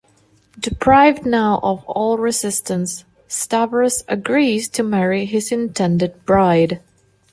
Deprived 0.59 1.27
now 1.27 1.59
of 1.61 1.83
all 1.85 2.17
resistance, 2.17 3.03
Stavros 3.27 4.01
agrees 4.07 4.67
to 4.69 4.81
marry 4.81 5.25
his 5.27 5.51
intended 5.51 6.25
bride. 6.25 6.81